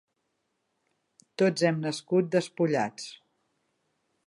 [1.41, 3.09] Tots hem nascut despullats.